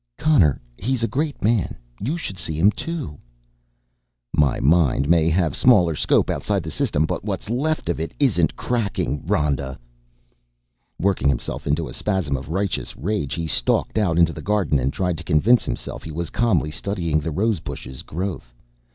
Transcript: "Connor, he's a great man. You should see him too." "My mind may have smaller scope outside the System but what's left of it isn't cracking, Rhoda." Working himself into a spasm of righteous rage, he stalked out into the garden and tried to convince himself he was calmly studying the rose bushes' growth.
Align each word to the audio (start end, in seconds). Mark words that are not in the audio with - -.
"Connor, 0.17 0.59
he's 0.79 1.03
a 1.03 1.07
great 1.07 1.43
man. 1.43 1.75
You 1.99 2.17
should 2.17 2.39
see 2.39 2.57
him 2.57 2.71
too." 2.71 3.19
"My 4.33 4.59
mind 4.59 5.07
may 5.07 5.29
have 5.29 5.55
smaller 5.55 5.93
scope 5.93 6.27
outside 6.31 6.63
the 6.63 6.71
System 6.71 7.05
but 7.05 7.23
what's 7.23 7.51
left 7.51 7.87
of 7.87 7.99
it 7.99 8.11
isn't 8.19 8.55
cracking, 8.55 9.23
Rhoda." 9.27 9.77
Working 10.99 11.29
himself 11.29 11.67
into 11.67 11.87
a 11.87 11.93
spasm 11.93 12.35
of 12.35 12.49
righteous 12.49 12.97
rage, 12.97 13.35
he 13.35 13.45
stalked 13.45 13.99
out 13.99 14.17
into 14.17 14.33
the 14.33 14.41
garden 14.41 14.79
and 14.79 14.91
tried 14.91 15.19
to 15.19 15.23
convince 15.23 15.65
himself 15.65 16.01
he 16.01 16.11
was 16.11 16.31
calmly 16.31 16.71
studying 16.71 17.19
the 17.19 17.29
rose 17.29 17.59
bushes' 17.59 18.01
growth. 18.01 18.55